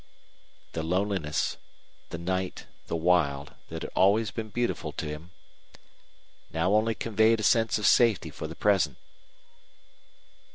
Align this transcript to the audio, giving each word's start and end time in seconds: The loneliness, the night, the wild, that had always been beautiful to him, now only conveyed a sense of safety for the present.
The 0.71 0.81
loneliness, 0.81 1.57
the 2.09 2.17
night, 2.17 2.65
the 2.87 2.95
wild, 2.95 3.53
that 3.69 3.83
had 3.83 3.91
always 3.93 4.31
been 4.31 4.49
beautiful 4.49 4.91
to 4.93 5.05
him, 5.05 5.29
now 6.51 6.73
only 6.73 6.95
conveyed 6.95 7.39
a 7.39 7.43
sense 7.43 7.77
of 7.77 7.85
safety 7.85 8.31
for 8.31 8.47
the 8.47 8.55
present. 8.55 8.97